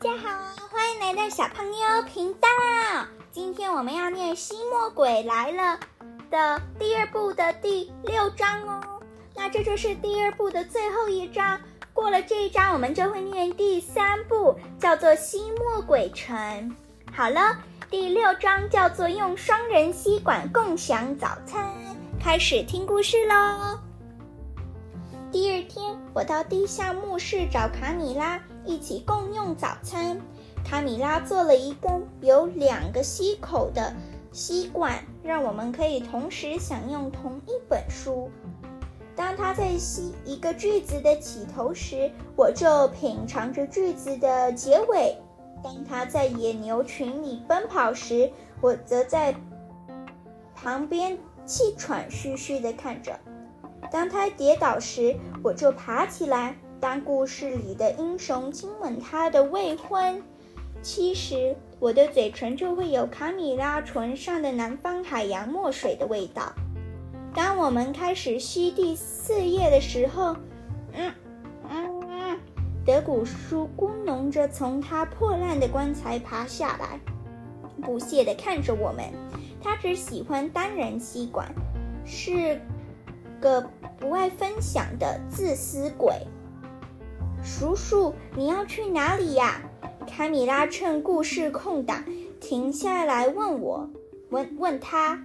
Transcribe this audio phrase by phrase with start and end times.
[0.00, 0.28] 大家好，
[0.70, 2.48] 欢迎来到小朋友频道。
[3.32, 5.76] 今天我们要念《吸墨鬼来了》
[6.30, 8.80] 的第二部的第六章哦。
[9.34, 11.60] 那这就是第二部的最后一章。
[11.92, 16.36] 过了这一章，我们就会念第三部，叫做《吸墨鬼城》。
[17.12, 17.56] 好了，
[17.90, 21.68] 第六章叫做“用双人吸管共享早餐”。
[22.22, 23.80] 开始听故事喽。
[25.30, 30.18] 第二天，我到地下墓室找卡米拉一起共用早餐。
[30.64, 33.92] 卡米拉做了一根有两个吸口的
[34.32, 38.30] 吸管，让我们可以同时享用同一本书。
[39.14, 45.14] 当他在吸一个句子的起头时，我就品尝着句子的结尾；
[45.62, 48.30] 当他在野牛群里奔跑时，
[48.62, 49.34] 我则在
[50.54, 53.18] 旁边气喘吁吁地看着。
[53.90, 60.22] 当他跌倒时，我就爬起来，当故事里的英雄亲吻他的未婚
[60.82, 66.52] 妻时，我的嘴唇就会有卡米拉唇上的南方海洋墨水的味道。
[67.34, 70.36] 当我们开始吸第四页的时候，
[70.92, 71.12] 嗯
[71.70, 72.38] 嗯嗯，
[72.84, 77.00] 德古叔咕哝着从他破烂的棺材爬下来，
[77.82, 79.04] 不屑地看着我们。
[79.62, 81.52] 他只喜欢单人吸管，
[82.04, 82.60] 是。
[83.40, 83.64] 个
[83.98, 86.14] 不爱分享的自私鬼，
[87.42, 89.60] 叔叔，你要去哪里呀？
[90.06, 92.02] 卡米拉趁故事空档
[92.40, 93.88] 停下来问我，
[94.30, 95.22] 问问他，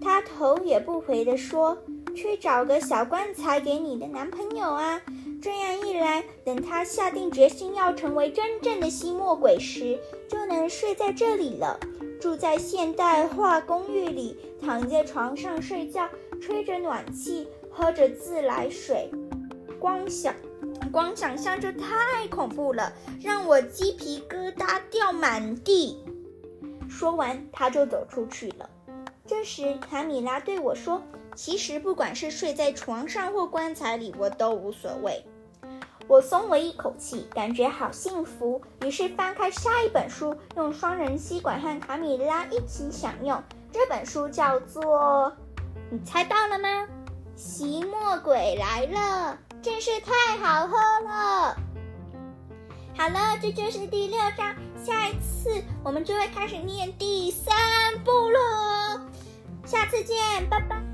[0.00, 1.76] 他头也不回地说
[2.16, 5.00] ：“去找个小棺材给你的男朋友啊！
[5.40, 11.78] 这样一来，等他下定决心要成为真正的吸墨鬼时，就能睡在这里了。
[12.20, 16.08] 住在现代化公寓里，躺在床上睡觉。”
[16.40, 19.10] 吹着暖气，喝着自来水，
[19.80, 20.32] 光想，
[20.92, 25.98] 光想象就太恐怖了，让我鸡皮疙瘩掉满地。
[26.88, 28.70] 说完，他就走出去了。
[29.26, 31.02] 这时，卡米拉对我说
[31.34, 35.20] ：“其实，不管是睡在床上或棺材里，我都无所谓。”
[36.08, 38.60] 我松了一口气，感觉好幸福。
[38.82, 43.40] 于是翻开下一本书，用双人吸管和卡米拉一起享用。
[43.70, 45.30] 这本书叫做。
[45.90, 46.88] 你猜到了吗？
[47.36, 51.56] 吸墨鬼来了，真是太好喝了。
[52.96, 57.54] 好了，这就是第六章，下一次我们就会开始念第三
[58.02, 59.00] 部了。
[59.64, 60.16] 下次见，
[60.48, 60.87] 拜拜。